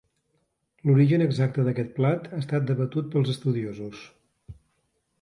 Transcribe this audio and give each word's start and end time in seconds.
L'origen 0.89 1.25
exacte 1.25 1.67
d'aquest 1.69 1.93
plat 1.99 2.27
ha 2.33 2.41
estat 2.45 2.67
debatut 2.73 3.13
pels 3.15 3.33
estudiosos. 3.37 4.05